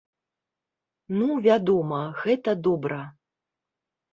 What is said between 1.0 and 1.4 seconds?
Ну,